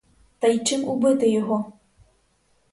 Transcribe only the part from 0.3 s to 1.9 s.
Та й чим убити його?